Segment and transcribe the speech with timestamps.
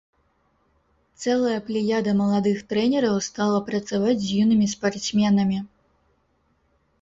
[1.23, 5.61] Цэлая плеяда маладых трэнераў стала працаваць з юнымі спартсменамі.